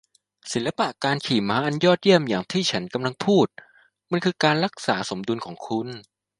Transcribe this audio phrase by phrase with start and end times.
[0.53, 3.47] ศิลปะการขี่ม้าอันยอดเยี่ยมอย่างที่ฉันกำลังพูด
[4.11, 5.87] มันคือการรักษาสมดุลของคุณ